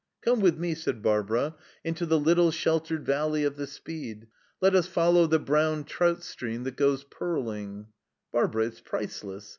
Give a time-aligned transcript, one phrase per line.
[0.21, 1.53] "'Come with me,'" said Barbara,
[1.83, 4.25] "'into the little sheltered valley of the Speed;
[4.59, 7.85] let us follow the brown trout stream that goes purling'"
[8.33, 9.49] "Barbara, it's priceless.